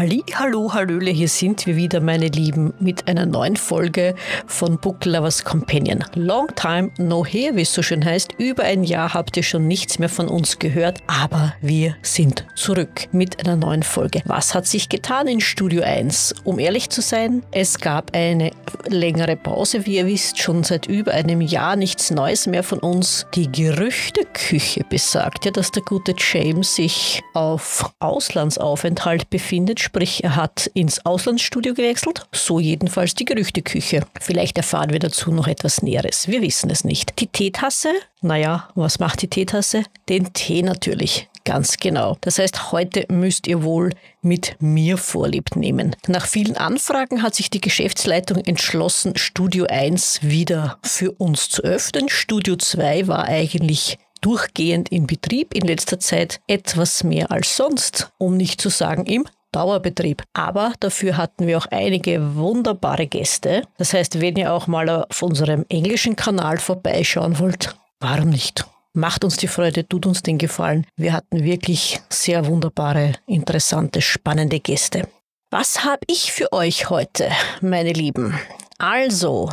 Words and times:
Halli, 0.00 0.24
hallo, 0.34 0.72
hallöle, 0.72 1.10
hier 1.10 1.28
sind 1.28 1.66
wir 1.66 1.76
wieder, 1.76 2.00
meine 2.00 2.28
Lieben, 2.28 2.72
mit 2.80 3.06
einer 3.06 3.26
neuen 3.26 3.56
Folge 3.56 4.14
von 4.46 4.78
Book 4.78 5.04
Lovers 5.04 5.44
Companion. 5.44 6.02
Long 6.14 6.46
time 6.56 6.90
no 6.96 7.22
here, 7.22 7.54
wie 7.54 7.60
es 7.60 7.74
so 7.74 7.82
schön 7.82 8.02
heißt. 8.02 8.32
Über 8.38 8.62
ein 8.62 8.82
Jahr 8.82 9.12
habt 9.12 9.36
ihr 9.36 9.42
schon 9.42 9.68
nichts 9.68 9.98
mehr 9.98 10.08
von 10.08 10.28
uns 10.28 10.58
gehört, 10.58 11.00
aber 11.06 11.52
wir 11.60 11.96
sind 12.00 12.46
zurück 12.56 13.08
mit 13.12 13.46
einer 13.46 13.56
neuen 13.56 13.82
Folge. 13.82 14.22
Was 14.24 14.54
hat 14.54 14.66
sich 14.66 14.88
getan 14.88 15.26
in 15.26 15.42
Studio 15.42 15.82
1? 15.82 16.34
Um 16.44 16.58
ehrlich 16.58 16.88
zu 16.88 17.02
sein, 17.02 17.42
es 17.52 17.78
gab 17.78 18.16
eine 18.16 18.52
längere 18.86 19.36
Pause, 19.36 19.84
wie 19.84 19.98
ihr 19.98 20.06
wisst, 20.06 20.38
schon 20.38 20.64
seit 20.64 20.86
über 20.86 21.12
einem 21.12 21.42
Jahr 21.42 21.76
nichts 21.76 22.10
Neues 22.10 22.46
mehr 22.46 22.62
von 22.62 22.78
uns. 22.78 23.26
Die 23.34 23.52
Gerüchteküche 23.52 24.82
besagt 24.88 25.44
ja, 25.44 25.50
dass 25.50 25.72
der 25.72 25.82
gute 25.82 26.14
James 26.16 26.74
sich 26.74 27.20
auf 27.34 27.92
Auslandsaufenthalt 27.98 29.28
befindet 29.28 29.89
sprich 29.90 30.22
er 30.22 30.36
hat 30.36 30.70
ins 30.74 31.04
Auslandsstudio 31.04 31.74
gewechselt, 31.74 32.24
so 32.30 32.60
jedenfalls 32.60 33.16
die 33.16 33.24
Gerüchteküche. 33.24 34.06
Vielleicht 34.20 34.56
erfahren 34.56 34.90
wir 34.90 35.00
dazu 35.00 35.32
noch 35.32 35.48
etwas 35.48 35.82
Näheres, 35.82 36.28
wir 36.28 36.42
wissen 36.42 36.70
es 36.70 36.84
nicht. 36.84 37.18
Die 37.18 37.26
Teetasse, 37.26 37.88
naja, 38.22 38.68
was 38.76 39.00
macht 39.00 39.20
die 39.22 39.26
Teetasse? 39.26 39.82
Den 40.08 40.32
Tee 40.32 40.62
natürlich. 40.62 41.28
Ganz 41.44 41.78
genau. 41.78 42.18
Das 42.20 42.38
heißt, 42.38 42.70
heute 42.70 43.06
müsst 43.08 43.48
ihr 43.48 43.64
wohl 43.64 43.90
mit 44.22 44.54
mir 44.60 44.96
Vorlieb 44.96 45.56
nehmen. 45.56 45.96
Nach 46.06 46.26
vielen 46.26 46.56
Anfragen 46.56 47.24
hat 47.24 47.34
sich 47.34 47.50
die 47.50 47.60
Geschäftsleitung 47.60 48.44
entschlossen, 48.44 49.16
Studio 49.16 49.66
1 49.68 50.20
wieder 50.22 50.78
für 50.84 51.10
uns 51.10 51.48
zu 51.48 51.62
öffnen. 51.62 52.08
Studio 52.08 52.54
2 52.54 53.08
war 53.08 53.24
eigentlich 53.24 53.98
durchgehend 54.20 54.90
in 54.90 55.08
Betrieb, 55.08 55.52
in 55.52 55.66
letzter 55.66 55.98
Zeit 55.98 56.38
etwas 56.46 57.02
mehr 57.02 57.32
als 57.32 57.56
sonst, 57.56 58.12
um 58.18 58.36
nicht 58.36 58.60
zu 58.60 58.68
sagen 58.68 59.06
im 59.06 59.26
Dauerbetrieb. 59.52 60.22
Aber 60.32 60.72
dafür 60.80 61.16
hatten 61.16 61.46
wir 61.46 61.58
auch 61.58 61.66
einige 61.70 62.36
wunderbare 62.36 63.06
Gäste. 63.06 63.62
Das 63.78 63.92
heißt, 63.92 64.20
wenn 64.20 64.36
ihr 64.36 64.52
auch 64.52 64.66
mal 64.66 64.88
auf 64.88 65.22
unserem 65.22 65.64
englischen 65.68 66.16
Kanal 66.16 66.58
vorbeischauen 66.58 67.38
wollt, 67.38 67.74
warum 68.00 68.30
nicht? 68.30 68.64
Macht 68.92 69.24
uns 69.24 69.36
die 69.36 69.48
Freude, 69.48 69.86
tut 69.86 70.06
uns 70.06 70.22
den 70.22 70.38
Gefallen. 70.38 70.86
Wir 70.96 71.12
hatten 71.12 71.44
wirklich 71.44 72.00
sehr 72.08 72.46
wunderbare, 72.46 73.12
interessante, 73.26 74.02
spannende 74.02 74.58
Gäste. 74.58 75.08
Was 75.50 75.84
habe 75.84 76.00
ich 76.06 76.32
für 76.32 76.52
euch 76.52 76.90
heute, 76.90 77.30
meine 77.60 77.92
Lieben? 77.92 78.38
Also, 78.78 79.50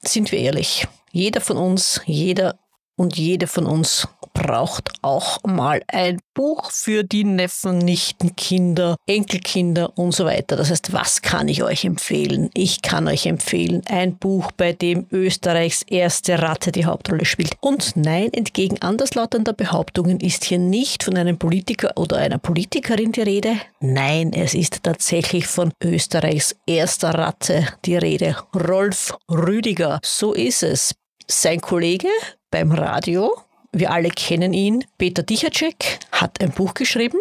sind 0.00 0.32
wir 0.32 0.38
ehrlich, 0.38 0.86
jeder 1.12 1.40
von 1.40 1.56
uns, 1.56 2.00
jeder 2.06 2.58
und 2.96 3.16
jede 3.16 3.46
von 3.46 3.66
uns 3.66 4.08
braucht 4.32 4.92
auch 5.02 5.42
mal 5.44 5.82
ein 5.88 6.20
Buch 6.34 6.70
für 6.70 7.04
die 7.04 7.24
Neffen, 7.24 7.78
Nichten, 7.78 8.36
Kinder, 8.36 8.96
Enkelkinder 9.06 9.96
und 9.96 10.12
so 10.12 10.26
weiter. 10.26 10.56
Das 10.56 10.70
heißt, 10.70 10.92
was 10.92 11.22
kann 11.22 11.48
ich 11.48 11.62
euch 11.62 11.84
empfehlen? 11.84 12.50
Ich 12.52 12.82
kann 12.82 13.08
euch 13.08 13.26
empfehlen 13.26 13.82
ein 13.88 14.16
Buch, 14.16 14.52
bei 14.52 14.74
dem 14.74 15.06
Österreichs 15.10 15.82
erste 15.82 16.40
Ratte 16.42 16.70
die 16.70 16.84
Hauptrolle 16.84 17.24
spielt. 17.24 17.54
Und 17.60 17.96
nein, 17.96 18.32
entgegen 18.32 18.80
anderslautender 18.82 19.54
Behauptungen 19.54 20.20
ist 20.20 20.44
hier 20.44 20.58
nicht 20.58 21.02
von 21.02 21.16
einem 21.16 21.38
Politiker 21.38 21.92
oder 21.96 22.18
einer 22.18 22.38
Politikerin 22.38 23.12
die 23.12 23.22
Rede. 23.22 23.56
Nein, 23.80 24.32
es 24.34 24.54
ist 24.54 24.82
tatsächlich 24.82 25.46
von 25.46 25.72
Österreichs 25.82 26.54
erster 26.66 27.14
Ratte 27.14 27.66
die 27.84 27.96
Rede. 27.96 28.36
Rolf 28.54 29.16
Rüdiger. 29.30 29.98
So 30.04 30.34
ist 30.34 30.62
es. 30.62 30.94
Sein 31.28 31.60
Kollege 31.60 32.08
beim 32.50 32.72
Radio 32.72 33.34
wir 33.78 33.90
alle 33.90 34.08
kennen 34.08 34.54
ihn. 34.54 34.86
Peter 34.96 35.22
Dichacek 35.22 35.98
hat 36.10 36.40
ein 36.40 36.50
Buch 36.50 36.72
geschrieben. 36.72 37.18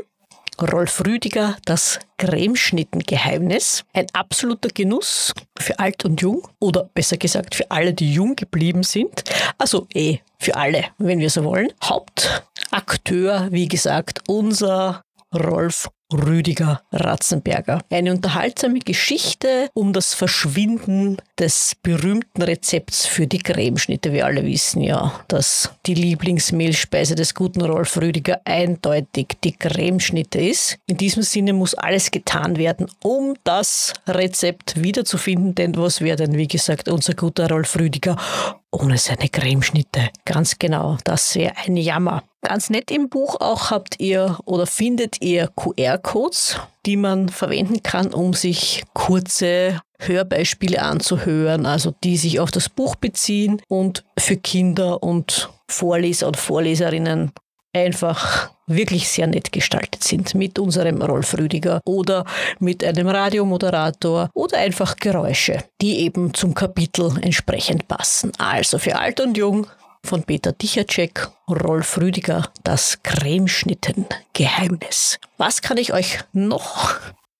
Rolf 0.62 1.04
Rüdiger, 1.06 1.58
das 1.66 2.00
Cremeschnittengeheimnis. 2.18 3.84
Ein 3.92 4.08
absoluter 4.14 4.70
Genuss 4.70 5.34
für 5.60 5.78
alt 5.80 6.06
und 6.06 6.22
jung 6.22 6.48
oder 6.60 6.90
besser 6.94 7.18
gesagt 7.18 7.56
für 7.56 7.70
alle, 7.70 7.94
die 7.94 8.14
jung 8.14 8.38
geblieben 8.38 8.84
sind. 8.84 9.26
Also 9.58 9.86
eh 9.94 10.20
für 10.40 10.56
alle, 10.56 10.86
wenn 10.98 11.20
wir 11.20 11.30
so 11.30 11.44
wollen. 11.44 11.74
Hauptakteur, 11.84 13.50
wie 13.52 13.68
gesagt, 13.68 14.22
unser 14.30 15.02
Rolf 15.34 15.90
Rüdiger 16.14 16.82
Ratzenberger. 16.92 17.82
Eine 17.90 18.12
unterhaltsame 18.12 18.80
Geschichte 18.80 19.70
um 19.74 19.94
das 19.94 20.14
Verschwinden 20.14 21.18
des 21.40 21.76
berühmten 21.82 22.42
Rezepts 22.42 23.06
für 23.06 23.28
die 23.28 23.40
Cremeschnitte. 23.40 24.14
Wir 24.14 24.26
alle 24.26 24.46
wissen 24.46 24.82
ja, 24.82 25.20
dass 25.28 25.72
die 25.86 25.96
Lieblingsmehlspeise 25.96 27.16
des 27.16 27.34
guten 27.34 27.62
Rolf 27.62 27.98
Rüdiger 27.98 28.42
eindeutig 28.46 29.38
die 29.44 29.54
Cremeschnitte 29.54 30.40
ist. 30.40 30.78
In 30.88 30.98
diesem 30.98 31.24
Sinne 31.24 31.54
muss 31.54 31.74
alles 31.74 32.12
getan 32.12 32.58
werden, 32.58 32.88
um 33.04 33.36
das 33.44 33.94
Rezept 34.08 34.82
wiederzufinden, 34.82 35.56
denn 35.56 35.76
was 35.76 36.02
wäre 36.02 36.18
denn, 36.18 36.38
wie 36.38 36.48
gesagt, 36.48 36.88
unser 36.88 37.16
guter 37.16 37.50
Rolf 37.50 37.76
Rüdiger 37.78 38.16
ohne 38.76 38.98
seine 38.98 39.30
Cremeschnitte? 39.30 40.10
Ganz 40.26 40.60
genau, 40.60 40.98
das 41.04 41.36
wäre 41.36 41.54
ein 41.66 41.78
Jammer. 41.78 42.24
Ganz 42.42 42.70
nett 42.70 42.92
im 42.92 43.10
Buch 43.10 43.40
auch 43.40 43.72
habt 43.72 44.00
ihr 44.00 44.38
oder 44.46 44.68
findet 44.68 45.22
ihr 45.22 45.48
QR-Codes, 45.56 46.60
die 46.86 46.98
man 46.98 47.30
verwenden 47.30 47.82
kann, 47.82 48.14
um 48.14 48.34
sich 48.34 48.84
kurze 48.94 49.82
Hörbeispiele 50.00 50.82
anzuhören, 50.82 51.66
also 51.66 51.94
die 52.04 52.18
sich 52.18 52.40
auf 52.40 52.52
das 52.52 52.70
Buch 52.70 52.96
beziehen 52.96 53.62
und 53.68 54.04
für 54.20 54.38
Kinder 54.38 55.02
und 55.02 55.50
Vorleser 55.68 56.28
und 56.28 56.38
Vorleserinnen 56.38 57.32
einfach 57.76 58.50
wirklich 58.68 59.08
sehr 59.08 59.28
nett 59.28 59.52
gestaltet 59.52 60.04
sind 60.04 60.34
mit 60.34 60.58
unserem 60.58 61.00
Rolf 61.02 61.38
Rüdiger 61.38 61.82
oder 61.86 62.26
mit 62.60 62.84
einem 62.84 63.08
Radiomoderator 63.08 64.32
oder 64.34 64.58
einfach 64.58 64.96
Geräusche, 64.96 65.64
die 65.82 66.00
eben 66.00 66.34
zum 66.34 66.56
Kapitel 66.56 67.14
entsprechend 67.22 67.88
passen. 67.88 68.32
Also 68.38 68.80
für 68.80 68.98
alt 68.98 69.20
und 69.20 69.38
jung 69.38 69.68
von 70.04 70.24
Peter 70.24 70.52
Dichacek, 70.52 71.30
Rolf 71.50 71.98
Rüdiger, 71.98 72.50
das 72.64 73.02
Cremeschnitten-Geheimnis. 73.04 75.20
Was 75.38 75.62
kann 75.62 75.78
ich 75.78 75.94
euch 75.94 76.20
noch 76.34 76.96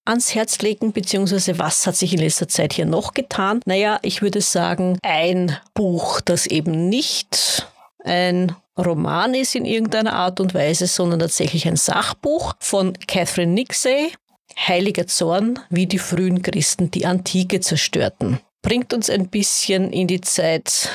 ans 0.06 0.36
Herz 0.36 0.60
legen, 0.60 0.94
beziehungsweise 0.94 1.60
was 1.60 1.86
hat 1.88 1.96
sich 1.96 2.14
in 2.14 2.20
letzter 2.20 2.48
Zeit 2.48 2.74
hier 2.74 2.86
noch 2.86 3.14
getan? 3.14 3.60
Naja, 3.66 4.00
ich 4.04 4.22
würde 4.22 4.42
sagen, 4.42 5.00
ein 5.02 5.58
Buch, 5.74 6.22
das 6.22 6.46
eben 6.46 6.90
nicht 6.90 7.68
ein 8.04 8.56
Roman 8.78 9.34
ist 9.34 9.56
in 9.56 9.66
irgendeiner 9.66 10.14
Art 10.14 10.40
und 10.40 10.54
Weise, 10.54 10.88
sondern 10.88 11.20
tatsächlich 11.20 11.68
ein 11.68 11.78
Sachbuch 11.78 12.54
von 12.60 12.94
Catherine 13.08 13.54
Nixey, 13.54 14.12
Heiliger 14.58 15.08
Zorn, 15.08 15.60
wie 15.70 15.88
die 15.88 16.00
frühen 16.00 16.42
Christen 16.42 16.92
die 16.92 17.06
Antike 17.06 17.60
zerstörten 17.60 18.40
bringt 18.66 18.96
uns 18.96 19.12
ein 19.12 19.28
bisschen 19.28 19.94
in 19.94 20.08
die 20.08 20.22
Zeit, 20.22 20.90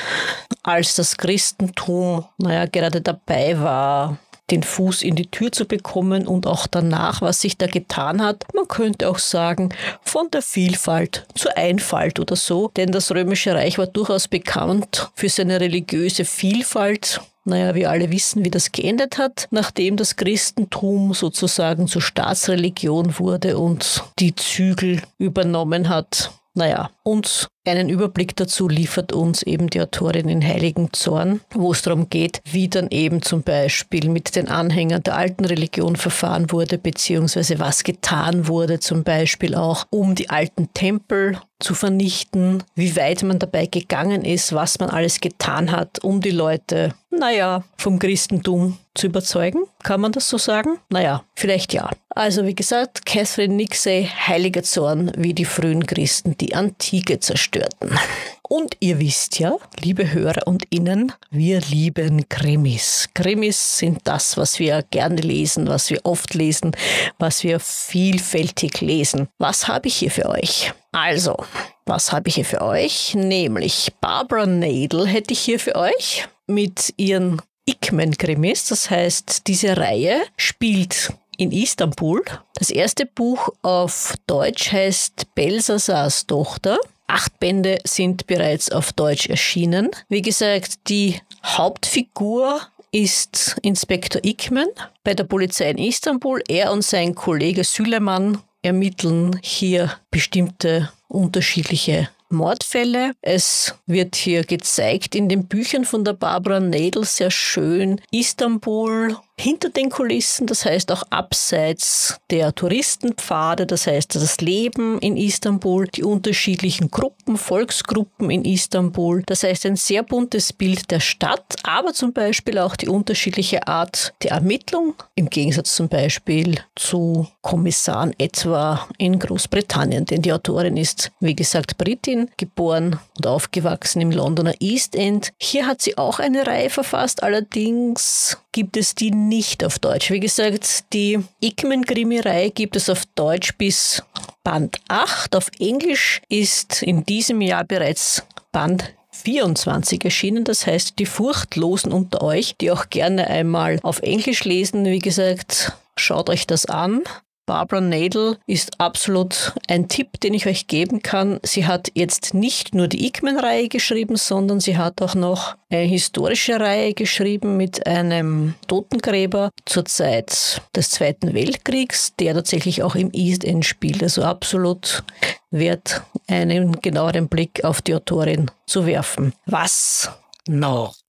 als 0.61 0.95
das 0.95 1.15
Christentum, 1.15 2.25
naja, 2.37 2.65
gerade 2.65 2.99
dabei 2.99 3.57
war, 3.61 4.17
den 4.51 4.61
Fuß 4.61 5.03
in 5.03 5.15
die 5.15 5.31
Tür 5.31 5.53
zu 5.53 5.63
bekommen 5.63 6.27
und 6.27 6.45
auch 6.45 6.67
danach, 6.67 7.21
was 7.21 7.39
sich 7.39 7.57
da 7.57 7.67
getan 7.67 8.21
hat. 8.21 8.43
Man 8.53 8.67
könnte 8.67 9.09
auch 9.09 9.19
sagen, 9.19 9.69
von 10.01 10.29
der 10.31 10.41
Vielfalt 10.41 11.25
zur 11.33 11.57
Einfalt 11.57 12.19
oder 12.19 12.35
so. 12.35 12.69
Denn 12.75 12.91
das 12.91 13.09
Römische 13.11 13.55
Reich 13.55 13.77
war 13.77 13.87
durchaus 13.87 14.27
bekannt 14.27 15.09
für 15.15 15.29
seine 15.29 15.61
religiöse 15.61 16.25
Vielfalt. 16.25 17.21
Naja, 17.43 17.73
wir 17.73 17.89
alle 17.89 18.11
wissen, 18.11 18.45
wie 18.45 18.51
das 18.51 18.71
geendet 18.71 19.17
hat, 19.17 19.47
nachdem 19.49 19.97
das 19.97 20.15
Christentum 20.15 21.13
sozusagen 21.13 21.87
zur 21.87 22.01
Staatsreligion 22.01 23.17
wurde 23.17 23.57
und 23.57 24.03
die 24.19 24.35
Zügel 24.35 25.01
übernommen 25.17 25.89
hat. 25.89 26.31
Naja, 26.53 26.91
und 27.03 27.47
einen 27.65 27.89
Überblick 27.89 28.35
dazu 28.35 28.67
liefert 28.67 29.13
uns 29.13 29.43
eben 29.43 29.69
die 29.69 29.81
Autorin 29.81 30.29
in 30.29 30.43
Heiligen 30.43 30.91
Zorn, 30.93 31.41
wo 31.53 31.71
es 31.71 31.83
darum 31.83 32.09
geht, 32.09 32.41
wie 32.49 32.67
dann 32.67 32.89
eben 32.89 33.21
zum 33.21 33.43
Beispiel 33.43 34.09
mit 34.09 34.35
den 34.35 34.47
Anhängern 34.47 35.03
der 35.03 35.15
alten 35.15 35.45
Religion 35.45 35.95
verfahren 35.95 36.51
wurde, 36.51 36.79
beziehungsweise 36.79 37.59
was 37.59 37.83
getan 37.83 38.47
wurde, 38.47 38.79
zum 38.79 39.03
Beispiel 39.03 39.53
auch, 39.53 39.85
um 39.91 40.15
die 40.15 40.31
alten 40.31 40.73
Tempel 40.73 41.39
zu 41.59 41.75
vernichten, 41.75 42.63
wie 42.73 42.95
weit 42.95 43.21
man 43.21 43.37
dabei 43.37 43.67
gegangen 43.67 44.25
ist, 44.25 44.53
was 44.53 44.79
man 44.79 44.89
alles 44.89 45.19
getan 45.19 45.71
hat, 45.71 46.03
um 46.03 46.19
die 46.19 46.31
Leute, 46.31 46.95
naja, 47.11 47.63
vom 47.77 47.99
Christentum 47.99 48.79
zu 48.95 49.05
überzeugen. 49.05 49.59
Kann 49.83 50.01
man 50.01 50.11
das 50.11 50.27
so 50.27 50.39
sagen? 50.39 50.79
Naja, 50.89 51.23
vielleicht 51.35 51.73
ja. 51.73 51.91
Also 52.09 52.47
wie 52.47 52.55
gesagt, 52.55 53.05
Catherine 53.05 53.53
Nixey, 53.53 54.09
Heiliger 54.27 54.63
Zorn, 54.63 55.11
wie 55.15 55.35
die 55.35 55.45
frühen 55.45 55.85
Christen 55.85 56.35
die 56.37 56.55
Antike 56.55 57.19
zerstört 57.19 57.50
zerstörten. 57.51 57.99
Und 58.47 58.75
ihr 58.81 58.99
wisst 58.99 59.39
ja, 59.39 59.55
liebe 59.79 60.11
Hörer 60.11 60.45
und 60.45 60.65
Innen, 60.69 61.13
wir 61.29 61.61
lieben 61.61 62.27
Krimis. 62.27 63.07
Krimis 63.13 63.77
sind 63.77 63.99
das, 64.03 64.35
was 64.35 64.59
wir 64.59 64.83
gerne 64.91 65.21
lesen, 65.21 65.67
was 65.67 65.89
wir 65.89 66.01
oft 66.03 66.33
lesen, 66.33 66.75
was 67.17 67.43
wir 67.43 67.59
vielfältig 67.59 68.81
lesen. 68.81 69.29
Was 69.37 69.67
habe 69.69 69.87
ich 69.87 69.95
hier 69.95 70.11
für 70.11 70.27
euch? 70.27 70.73
Also, 70.91 71.37
was 71.85 72.11
habe 72.11 72.27
ich 72.27 72.35
hier 72.35 72.45
für 72.45 72.61
euch? 72.61 73.13
Nämlich 73.15 73.93
Barbara 74.01 74.45
Nadel 74.45 75.07
hätte 75.07 75.33
ich 75.33 75.39
hier 75.39 75.59
für 75.59 75.75
euch 75.75 76.27
mit 76.47 76.93
ihren 76.97 77.41
Ickman-Krimis. 77.65 78.67
Das 78.67 78.89
heißt, 78.89 79.47
diese 79.47 79.77
Reihe 79.77 80.23
spielt 80.35 81.13
in 81.37 81.53
Istanbul. 81.53 82.21
Das 82.55 82.69
erste 82.69 83.05
Buch 83.05 83.49
auf 83.61 84.13
Deutsch 84.27 84.73
heißt 84.73 85.33
Belsasars 85.35 86.27
Tochter. 86.27 86.77
Acht 87.11 87.41
Bände 87.41 87.79
sind 87.83 88.25
bereits 88.25 88.71
auf 88.71 88.93
Deutsch 88.93 89.27
erschienen. 89.27 89.89
Wie 90.07 90.21
gesagt, 90.21 90.87
die 90.87 91.19
Hauptfigur 91.43 92.61
ist 92.93 93.57
Inspektor 93.61 94.23
Ickman 94.23 94.69
bei 95.03 95.13
der 95.13 95.25
Polizei 95.25 95.71
in 95.71 95.77
Istanbul. 95.77 96.41
Er 96.47 96.71
und 96.71 96.85
sein 96.85 97.13
Kollege 97.13 97.65
Süleyman 97.65 98.41
ermitteln 98.61 99.37
hier 99.43 99.91
bestimmte 100.09 100.89
unterschiedliche 101.09 102.07
Mordfälle. 102.29 103.11
Es 103.21 103.75
wird 103.85 104.15
hier 104.15 104.45
gezeigt 104.45 105.13
in 105.13 105.27
den 105.27 105.47
Büchern 105.47 105.83
von 105.83 106.05
der 106.05 106.13
Barbara 106.13 106.61
Nadel 106.61 107.03
sehr 107.03 107.31
schön 107.31 107.99
Istanbul 108.11 109.17
hinter 109.41 109.69
den 109.69 109.89
Kulissen, 109.89 110.45
das 110.45 110.65
heißt 110.65 110.91
auch 110.91 111.03
abseits 111.09 112.19
der 112.29 112.53
Touristenpfade, 112.53 113.65
das 113.65 113.87
heißt 113.87 114.15
das 114.15 114.39
Leben 114.39 114.99
in 114.99 115.17
Istanbul, 115.17 115.87
die 115.87 116.03
unterschiedlichen 116.03 116.91
Gruppen, 116.91 117.37
Volksgruppen 117.37 118.29
in 118.29 118.45
Istanbul. 118.45 119.23
Das 119.25 119.43
heißt 119.43 119.65
ein 119.65 119.75
sehr 119.75 120.03
buntes 120.03 120.53
Bild 120.53 120.91
der 120.91 120.99
Stadt, 120.99 121.55
aber 121.63 121.93
zum 121.93 122.13
Beispiel 122.13 122.59
auch 122.59 122.75
die 122.75 122.87
unterschiedliche 122.87 123.67
Art 123.67 124.13
der 124.21 124.31
Ermittlung, 124.31 124.93
im 125.15 125.29
Gegensatz 125.29 125.75
zum 125.75 125.89
Beispiel 125.89 126.59
zu 126.75 127.27
Kommissaren 127.41 128.13
etwa 128.19 128.87
in 128.97 129.17
Großbritannien, 129.17 130.05
denn 130.05 130.21
die 130.21 130.33
Autorin 130.33 130.77
ist, 130.77 131.11
wie 131.19 131.35
gesagt, 131.35 131.77
Britin, 131.77 132.29
geboren 132.37 132.99
und 133.17 133.25
aufgewachsen 133.25 134.01
im 134.01 134.11
Londoner 134.11 134.53
East 134.59 134.95
End. 134.95 135.33
Hier 135.39 135.65
hat 135.65 135.81
sie 135.81 135.97
auch 135.97 136.19
eine 136.19 136.45
Reihe 136.45 136.69
verfasst, 136.69 137.23
allerdings 137.23 138.37
gibt 138.51 138.77
es 138.77 138.95
die 138.95 139.11
nicht 139.11 139.63
auf 139.63 139.79
Deutsch. 139.79 140.11
Wie 140.11 140.19
gesagt, 140.19 140.91
die 140.93 141.19
Ickman-Krimi-Reihe 141.41 142.51
gibt 142.51 142.75
es 142.75 142.89
auf 142.89 143.05
Deutsch 143.15 143.55
bis 143.57 144.03
Band 144.43 144.79
8. 144.87 145.35
Auf 145.35 145.49
Englisch 145.59 146.21
ist 146.29 146.81
in 146.81 147.05
diesem 147.05 147.41
Jahr 147.41 147.63
bereits 147.63 148.23
Band 148.51 148.93
24 149.11 150.03
erschienen. 150.03 150.43
Das 150.43 150.65
heißt, 150.65 150.99
die 150.99 151.05
Furchtlosen 151.05 151.91
unter 151.91 152.21
euch, 152.21 152.55
die 152.57 152.71
auch 152.71 152.89
gerne 152.89 153.27
einmal 153.27 153.79
auf 153.83 153.99
Englisch 154.01 154.43
lesen, 154.43 154.85
wie 154.85 154.99
gesagt, 154.99 155.73
schaut 155.95 156.29
euch 156.29 156.47
das 156.47 156.65
an. 156.65 157.03
Barbara 157.51 157.81
Nadel 157.81 158.37
ist 158.47 158.79
absolut 158.79 159.51
ein 159.67 159.89
Tipp, 159.89 160.21
den 160.21 160.33
ich 160.33 160.47
euch 160.47 160.67
geben 160.67 161.01
kann. 161.01 161.37
Sie 161.43 161.67
hat 161.67 161.89
jetzt 161.95 162.33
nicht 162.33 162.73
nur 162.73 162.87
die 162.87 163.05
Ickman-Reihe 163.07 163.67
geschrieben, 163.67 164.15
sondern 164.15 164.61
sie 164.61 164.77
hat 164.77 165.01
auch 165.01 165.15
noch 165.15 165.57
eine 165.69 165.81
historische 165.81 166.61
Reihe 166.61 166.93
geschrieben 166.93 167.57
mit 167.57 167.85
einem 167.85 168.53
Totengräber 168.67 169.49
zur 169.65 169.83
Zeit 169.83 170.61
des 170.77 170.91
Zweiten 170.91 171.33
Weltkriegs, 171.33 172.15
der 172.15 172.35
tatsächlich 172.35 172.83
auch 172.83 172.95
im 172.95 173.09
East 173.11 173.43
End 173.43 173.65
spielt. 173.65 174.01
Also 174.01 174.23
absolut 174.23 175.03
wert, 175.49 176.03
einen 176.27 176.79
genaueren 176.79 177.27
Blick 177.27 177.65
auf 177.65 177.81
die 177.81 177.95
Autorin 177.95 178.49
zu 178.65 178.85
werfen. 178.85 179.33
Was 179.45 180.09
noch? 180.47 181.00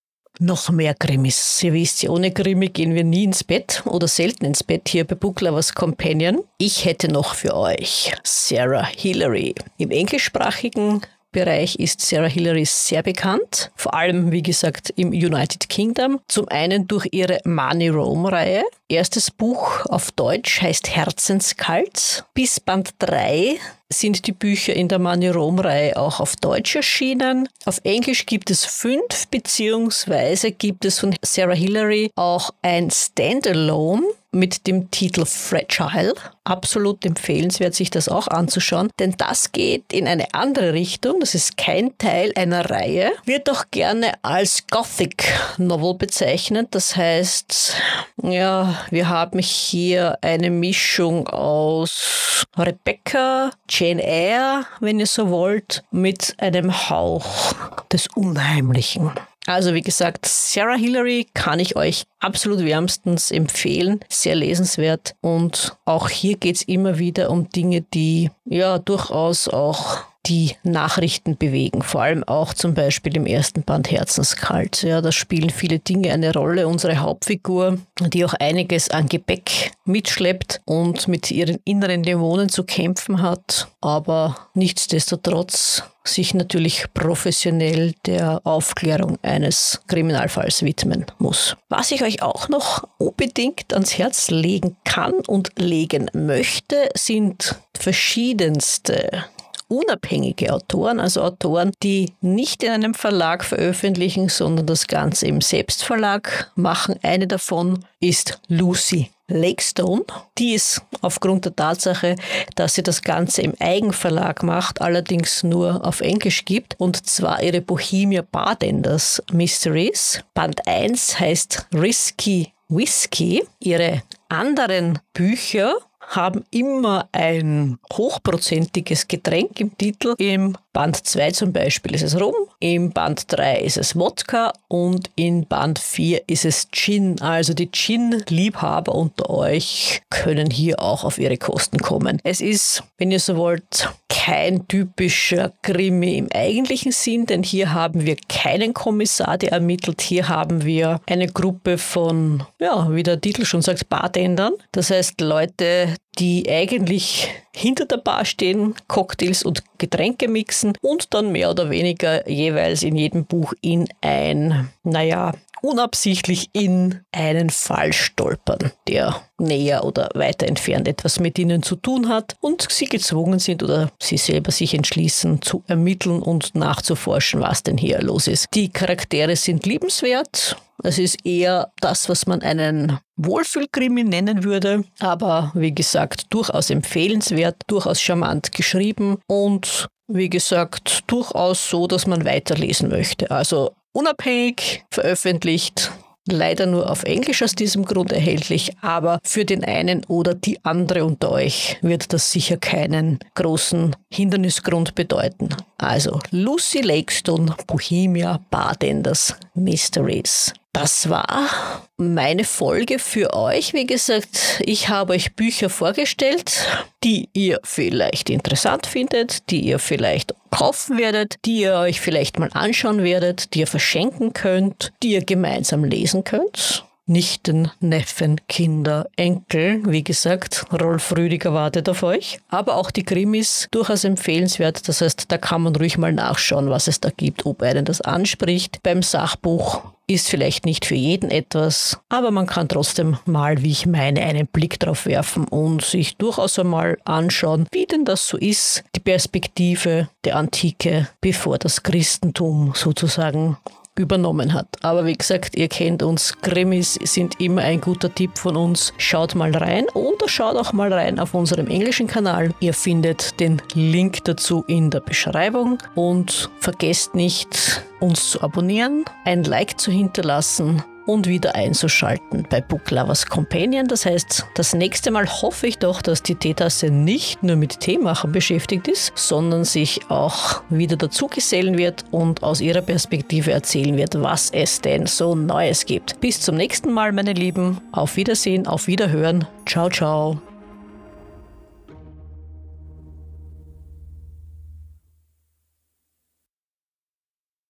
Noch 0.42 0.70
mehr 0.70 0.94
Krimis. 0.94 1.62
Ihr 1.62 1.72
wisst 1.72 2.02
ja, 2.02 2.10
ohne 2.10 2.32
Krimi 2.32 2.68
gehen 2.68 2.94
wir 2.94 3.04
nie 3.04 3.24
ins 3.24 3.44
Bett 3.44 3.82
oder 3.86 4.08
selten 4.08 4.44
ins 4.44 4.62
Bett 4.62 4.88
hier 4.88 5.06
bei 5.06 5.14
Book 5.14 5.40
Companion. 5.74 6.42
Ich 6.58 6.84
hätte 6.84 7.08
noch 7.08 7.34
für 7.34 7.56
euch 7.56 8.12
Sarah 8.22 8.86
Hillary. 8.86 9.54
Im 9.78 9.90
englischsprachigen 9.90 11.02
Bereich 11.32 11.76
ist 11.76 12.02
Sarah 12.02 12.28
Hillary 12.28 12.66
sehr 12.66 13.02
bekannt, 13.02 13.70
vor 13.74 13.94
allem 13.94 14.32
wie 14.32 14.42
gesagt 14.42 14.92
im 14.96 15.08
United 15.08 15.70
Kingdom. 15.70 16.20
Zum 16.28 16.46
einen 16.48 16.86
durch 16.86 17.08
ihre 17.10 17.40
Money 17.44 17.88
Rome 17.88 18.30
Reihe. 18.30 18.64
Erstes 18.88 19.30
Buch 19.30 19.86
auf 19.86 20.12
Deutsch 20.12 20.60
heißt 20.60 20.94
Herzenskalt. 20.94 22.26
Bis 22.34 22.60
Band 22.60 22.90
3 22.98 23.58
sind 23.92 24.26
die 24.26 24.32
Bücher 24.32 24.74
in 24.74 24.88
der 24.88 24.98
Money 24.98 25.28
Rome 25.28 25.64
Reihe 25.64 25.96
auch 25.96 26.20
auf 26.20 26.36
Deutsch 26.36 26.74
erschienen. 26.76 27.48
Auf 27.64 27.80
Englisch 27.84 28.26
gibt 28.26 28.50
es 28.50 28.64
fünf, 28.64 29.28
beziehungsweise 29.30 30.52
gibt 30.52 30.84
es 30.84 30.98
von 30.98 31.14
Sarah 31.22 31.54
Hillary 31.54 32.10
auch 32.16 32.50
ein 32.62 32.90
Standalone 32.90 34.04
mit 34.32 34.66
dem 34.66 34.90
Titel 34.90 35.24
Fragile. 35.26 36.14
Absolut 36.44 37.04
empfehlenswert, 37.04 37.74
sich 37.74 37.90
das 37.90 38.08
auch 38.08 38.26
anzuschauen, 38.26 38.90
denn 38.98 39.14
das 39.16 39.52
geht 39.52 39.92
in 39.92 40.08
eine 40.08 40.34
andere 40.34 40.72
Richtung. 40.72 41.20
Das 41.20 41.34
ist 41.34 41.56
kein 41.56 41.96
Teil 41.98 42.32
einer 42.34 42.68
Reihe, 42.68 43.12
wird 43.24 43.48
auch 43.48 43.66
gerne 43.70 44.14
als 44.22 44.66
Gothic 44.68 45.32
Novel 45.58 45.94
bezeichnet. 45.94 46.68
Das 46.72 46.96
heißt, 46.96 47.76
ja, 48.22 48.74
wir 48.90 49.08
haben 49.08 49.38
hier 49.38 50.18
eine 50.22 50.50
Mischung 50.50 51.28
aus 51.28 52.44
Rebecca, 52.56 53.50
Jane 53.68 54.02
Eyre, 54.02 54.66
wenn 54.80 54.98
ihr 54.98 55.06
so 55.06 55.30
wollt, 55.30 55.84
mit 55.90 56.34
einem 56.38 56.90
Hauch 56.90 57.52
des 57.92 58.08
Unheimlichen. 58.14 59.12
Also 59.46 59.74
wie 59.74 59.82
gesagt, 59.82 60.26
Sarah 60.26 60.76
Hillary 60.76 61.26
kann 61.34 61.58
ich 61.58 61.76
euch 61.76 62.04
absolut 62.20 62.64
wärmstens 62.64 63.30
empfehlen. 63.30 64.00
Sehr 64.08 64.36
lesenswert. 64.36 65.14
Und 65.20 65.76
auch 65.84 66.08
hier 66.08 66.36
geht 66.36 66.56
es 66.56 66.62
immer 66.62 66.98
wieder 66.98 67.30
um 67.30 67.48
Dinge, 67.48 67.82
die 67.82 68.30
ja 68.44 68.78
durchaus 68.78 69.48
auch 69.48 69.98
die 70.26 70.54
Nachrichten 70.62 71.36
bewegen. 71.36 71.82
Vor 71.82 72.02
allem 72.02 72.22
auch 72.24 72.54
zum 72.54 72.74
Beispiel 72.74 73.16
im 73.16 73.26
ersten 73.26 73.62
Band 73.62 73.90
Herzenskalt. 73.90 74.82
Ja, 74.82 75.00
da 75.00 75.10
spielen 75.10 75.50
viele 75.50 75.80
Dinge 75.80 76.12
eine 76.12 76.32
Rolle. 76.32 76.68
Unsere 76.68 76.98
Hauptfigur, 76.98 77.78
die 78.00 78.24
auch 78.24 78.34
einiges 78.34 78.90
an 78.90 79.08
Gepäck 79.08 79.72
mitschleppt 79.84 80.60
und 80.64 81.08
mit 81.08 81.30
ihren 81.30 81.58
inneren 81.64 82.04
Dämonen 82.04 82.48
zu 82.48 82.62
kämpfen 82.62 83.20
hat, 83.20 83.68
aber 83.80 84.36
nichtsdestotrotz 84.54 85.82
sich 86.04 86.34
natürlich 86.34 86.86
professionell 86.94 87.94
der 88.06 88.40
Aufklärung 88.44 89.18
eines 89.22 89.80
Kriminalfalls 89.86 90.62
widmen 90.62 91.06
muss. 91.18 91.56
Was 91.68 91.90
ich 91.90 92.02
euch 92.02 92.22
auch 92.22 92.48
noch 92.48 92.88
unbedingt 92.98 93.72
ans 93.72 93.98
Herz 93.98 94.30
legen 94.30 94.76
kann 94.84 95.14
und 95.26 95.50
legen 95.56 96.10
möchte, 96.12 96.88
sind 96.94 97.56
verschiedenste 97.74 99.24
unabhängige 99.68 100.52
Autoren, 100.52 101.00
also 101.00 101.22
Autoren, 101.22 101.72
die 101.82 102.12
nicht 102.20 102.62
in 102.62 102.70
einem 102.70 102.94
Verlag 102.94 103.42
veröffentlichen, 103.42 104.28
sondern 104.28 104.66
das 104.66 104.86
Ganze 104.86 105.26
im 105.26 105.40
Selbstverlag 105.40 106.52
machen. 106.54 106.96
Eine 107.02 107.26
davon 107.26 107.84
ist 107.98 108.38
Lucy 108.48 109.10
Lakestone. 109.32 110.04
Die 110.38 110.54
ist 110.54 110.82
aufgrund 111.00 111.44
der 111.44 111.56
Tatsache, 111.56 112.16
dass 112.54 112.74
sie 112.74 112.82
das 112.82 113.02
Ganze 113.02 113.42
im 113.42 113.54
Eigenverlag 113.60 114.42
macht, 114.42 114.80
allerdings 114.80 115.42
nur 115.42 115.84
auf 115.84 116.00
Englisch 116.00 116.44
gibt, 116.44 116.78
und 116.78 117.06
zwar 117.06 117.42
ihre 117.42 117.60
Bohemia 117.60 118.22
Bartenders 118.22 119.22
Mysteries. 119.32 120.22
Band 120.34 120.66
1 120.66 121.18
heißt 121.18 121.66
Risky 121.74 122.52
Whiskey. 122.68 123.44
Ihre 123.58 124.02
anderen 124.28 124.98
Bücher 125.12 125.74
haben 126.16 126.44
immer 126.50 127.08
ein 127.12 127.78
hochprozentiges 127.92 129.08
Getränk 129.08 129.58
im 129.60 129.76
Titel. 129.76 130.14
Im 130.18 130.56
Band 130.72 130.96
2 131.06 131.32
zum 131.32 131.52
Beispiel 131.52 131.94
ist 131.94 132.02
es 132.02 132.18
Rum, 132.18 132.34
im 132.60 132.92
Band 132.92 133.24
3 133.28 133.60
ist 133.60 133.76
es 133.76 133.94
Wodka 133.94 134.52
und 134.68 135.10
in 135.16 135.46
Band 135.46 135.78
4 135.78 136.22
ist 136.28 136.46
es 136.46 136.68
Gin. 136.70 137.20
Also 137.20 137.52
die 137.52 137.70
Gin-Liebhaber 137.70 138.94
unter 138.94 139.28
euch 139.28 140.00
können 140.08 140.50
hier 140.50 140.80
auch 140.80 141.04
auf 141.04 141.18
ihre 141.18 141.36
Kosten 141.36 141.78
kommen. 141.78 142.20
Es 142.24 142.40
ist, 142.40 142.82
wenn 142.96 143.10
ihr 143.10 143.20
so 143.20 143.36
wollt, 143.36 143.90
kein 144.08 144.68
typischer 144.68 145.52
Krimi 145.62 146.16
im 146.16 146.28
eigentlichen 146.32 146.92
Sinn, 146.92 147.26
denn 147.26 147.42
hier 147.42 147.74
haben 147.74 148.06
wir 148.06 148.16
keinen 148.28 148.72
Kommissar, 148.72 149.36
der 149.36 149.52
ermittelt. 149.52 150.00
Hier 150.00 150.28
haben 150.28 150.64
wir 150.64 151.00
eine 151.06 151.26
Gruppe 151.26 151.76
von, 151.76 152.44
ja, 152.60 152.86
wie 152.90 153.02
der 153.02 153.20
Titel 153.20 153.44
schon 153.44 153.62
sagt, 153.62 153.88
Bartendern. 153.88 154.52
Das 154.70 154.90
heißt 154.90 155.20
Leute, 155.20 155.96
die 156.18 156.48
eigentlich 156.50 157.28
hinter 157.54 157.86
der 157.86 157.96
Bar 157.96 158.24
stehen, 158.24 158.74
Cocktails 158.88 159.42
und 159.42 159.62
Getränke 159.78 160.28
mixen 160.28 160.74
und 160.82 161.14
dann 161.14 161.32
mehr 161.32 161.50
oder 161.50 161.70
weniger 161.70 162.28
jeweils 162.28 162.82
in 162.82 162.96
jedem 162.96 163.24
Buch 163.24 163.54
in 163.60 163.88
ein, 164.00 164.68
naja, 164.82 165.32
unabsichtlich 165.62 166.50
in 166.52 167.00
einen 167.12 167.50
Fall 167.50 167.92
stolpern, 167.92 168.72
der 168.88 169.22
näher 169.38 169.84
oder 169.84 170.10
weiter 170.14 170.46
entfernt 170.46 170.88
etwas 170.88 171.20
mit 171.20 171.38
ihnen 171.38 171.62
zu 171.62 171.76
tun 171.76 172.08
hat 172.08 172.36
und 172.40 172.66
sie 172.70 172.86
gezwungen 172.86 173.38
sind 173.38 173.62
oder 173.62 173.90
sie 174.00 174.16
selber 174.16 174.50
sich 174.50 174.74
entschließen 174.74 175.40
zu 175.40 175.62
ermitteln 175.66 176.20
und 176.20 176.54
nachzuforschen, 176.54 177.40
was 177.40 177.62
denn 177.62 177.78
hier 177.78 178.02
los 178.02 178.26
ist. 178.26 178.48
Die 178.54 178.68
Charaktere 178.68 179.36
sind 179.36 179.64
liebenswert. 179.64 180.56
Es 180.82 180.98
ist 180.98 181.24
eher 181.24 181.70
das, 181.80 182.08
was 182.08 182.26
man 182.26 182.42
einen 182.42 182.98
Wohlfühlkrimi 183.16 184.02
nennen 184.02 184.42
würde, 184.42 184.84
aber 184.98 185.52
wie 185.54 185.72
gesagt, 185.72 186.26
durchaus 186.30 186.70
empfehlenswert, 186.70 187.62
durchaus 187.68 188.00
charmant 188.00 188.50
geschrieben 188.52 189.18
und 189.28 189.88
wie 190.14 190.30
gesagt, 190.30 191.04
durchaus 191.06 191.68
so, 191.68 191.86
dass 191.86 192.06
man 192.06 192.24
weiterlesen 192.24 192.88
möchte. 192.88 193.30
Also 193.30 193.72
unabhängig 193.92 194.84
veröffentlicht 194.90 195.92
Leider 196.28 196.66
nur 196.66 196.88
auf 196.88 197.02
Englisch 197.02 197.42
aus 197.42 197.56
diesem 197.56 197.84
Grund 197.84 198.12
erhältlich, 198.12 198.76
aber 198.80 199.18
für 199.24 199.44
den 199.44 199.64
einen 199.64 200.04
oder 200.04 200.34
die 200.34 200.64
andere 200.64 201.04
unter 201.04 201.32
euch 201.32 201.78
wird 201.82 202.12
das 202.12 202.30
sicher 202.30 202.56
keinen 202.58 203.18
großen 203.34 203.96
Hindernisgrund 204.08 204.94
bedeuten. 204.94 205.48
Also 205.78 206.20
Lucy 206.30 206.80
Lakestone, 206.80 207.56
Bohemia 207.66 208.40
Bartenders 208.50 209.34
Mysteries. 209.54 210.54
Das 210.72 211.10
war 211.10 211.82
meine 211.98 212.44
Folge 212.44 212.98
für 212.98 213.34
euch. 213.34 213.74
Wie 213.74 213.86
gesagt, 213.86 214.62
ich 214.64 214.88
habe 214.88 215.12
euch 215.12 215.36
Bücher 215.36 215.68
vorgestellt, 215.68 216.66
die 217.04 217.28
ihr 217.34 217.60
vielleicht 217.62 218.30
interessant 218.30 218.86
findet, 218.86 219.50
die 219.50 219.60
ihr 219.60 219.78
vielleicht 219.78 220.34
kaufen 220.50 220.96
werdet, 220.96 221.36
die 221.44 221.60
ihr 221.60 221.74
euch 221.74 222.00
vielleicht 222.00 222.38
mal 222.38 222.50
anschauen 222.54 223.04
werdet, 223.04 223.52
die 223.52 223.60
ihr 223.60 223.66
verschenken 223.66 224.32
könnt, 224.32 224.92
die 225.02 225.12
ihr 225.12 225.24
gemeinsam 225.24 225.84
lesen 225.84 226.24
könnt. 226.24 226.84
Nichten, 227.06 227.70
Neffen, 227.80 228.40
Kinder, 228.48 229.08
Enkel. 229.16 229.82
Wie 229.84 230.04
gesagt, 230.04 230.66
Rolf 230.72 231.16
Rüdiger 231.16 231.52
wartet 231.52 231.88
auf 231.88 232.04
euch. 232.04 232.38
Aber 232.48 232.76
auch 232.76 232.92
die 232.92 233.02
Krimis 233.02 233.66
durchaus 233.72 234.04
empfehlenswert. 234.04 234.88
Das 234.88 235.00
heißt, 235.00 235.24
da 235.32 235.36
kann 235.36 235.62
man 235.62 235.74
ruhig 235.74 235.98
mal 235.98 236.12
nachschauen, 236.12 236.70
was 236.70 236.86
es 236.86 237.00
da 237.00 237.10
gibt, 237.10 237.44
ob 237.44 237.62
einen 237.62 237.84
das 237.84 238.00
anspricht. 238.00 238.82
Beim 238.84 239.02
Sachbuch 239.02 239.82
ist 240.06 240.28
vielleicht 240.28 240.64
nicht 240.64 240.84
für 240.84 240.94
jeden 240.94 241.30
etwas, 241.30 241.98
aber 242.08 242.30
man 242.30 242.46
kann 242.46 242.68
trotzdem 242.68 243.16
mal, 243.24 243.62
wie 243.62 243.70
ich 243.70 243.86
meine, 243.86 244.22
einen 244.22 244.46
Blick 244.46 244.78
drauf 244.78 245.06
werfen 245.06 245.44
und 245.48 245.84
sich 245.84 246.16
durchaus 246.16 246.58
einmal 246.58 246.98
anschauen, 247.04 247.66
wie 247.72 247.86
denn 247.86 248.04
das 248.04 248.28
so 248.28 248.36
ist, 248.36 248.84
die 248.94 249.00
Perspektive 249.00 250.08
der 250.24 250.36
Antike, 250.36 251.08
bevor 251.20 251.58
das 251.58 251.82
Christentum 251.82 252.72
sozusagen 252.74 253.56
übernommen 253.98 254.54
hat. 254.54 254.68
Aber 254.82 255.04
wie 255.04 255.12
gesagt, 255.12 255.56
ihr 255.56 255.68
kennt 255.68 256.02
uns, 256.02 256.34
Krimis 256.40 256.94
sind 256.94 257.40
immer 257.40 257.62
ein 257.62 257.80
guter 257.80 258.14
Tipp 258.14 258.38
von 258.38 258.56
uns. 258.56 258.92
Schaut 258.96 259.34
mal 259.34 259.54
rein 259.54 259.86
oder 259.94 260.28
schaut 260.28 260.56
auch 260.56 260.72
mal 260.72 260.92
rein 260.92 261.18
auf 261.18 261.34
unserem 261.34 261.66
englischen 261.66 262.06
Kanal. 262.06 262.54
Ihr 262.60 262.74
findet 262.74 263.38
den 263.40 263.60
Link 263.74 264.24
dazu 264.24 264.64
in 264.66 264.90
der 264.90 265.00
Beschreibung 265.00 265.78
und 265.94 266.50
vergesst 266.60 267.14
nicht, 267.14 267.84
uns 268.00 268.30
zu 268.30 268.42
abonnieren, 268.42 269.04
ein 269.24 269.44
Like 269.44 269.78
zu 269.78 269.90
hinterlassen 269.90 270.82
und 271.06 271.26
wieder 271.26 271.54
einzuschalten 271.54 272.46
bei 272.48 272.60
Book 272.60 272.90
Lovers 272.90 273.26
Companion. 273.26 273.88
Das 273.88 274.06
heißt, 274.06 274.46
das 274.54 274.74
nächste 274.74 275.10
Mal 275.10 275.26
hoffe 275.26 275.66
ich 275.66 275.78
doch, 275.78 276.02
dass 276.02 276.22
die 276.22 276.34
Teetasse 276.34 276.90
nicht 276.90 277.42
nur 277.42 277.56
mit 277.56 277.80
Teemachen 277.80 278.32
beschäftigt 278.32 278.88
ist, 278.88 279.12
sondern 279.14 279.64
sich 279.64 280.00
auch 280.08 280.62
wieder 280.70 280.96
dazu 280.96 281.26
gesellen 281.26 281.78
wird 281.78 282.04
und 282.10 282.42
aus 282.42 282.60
ihrer 282.60 282.82
Perspektive 282.82 283.52
erzählen 283.52 283.96
wird, 283.96 284.20
was 284.20 284.50
es 284.50 284.80
denn 284.80 285.06
so 285.06 285.34
Neues 285.34 285.86
gibt. 285.86 286.20
Bis 286.20 286.40
zum 286.40 286.56
nächsten 286.56 286.92
Mal, 286.92 287.12
meine 287.12 287.32
Lieben. 287.32 287.80
Auf 287.92 288.16
Wiedersehen, 288.16 288.66
auf 288.66 288.86
Wiederhören. 288.86 289.46
Ciao, 289.66 289.88
ciao. 289.88 290.51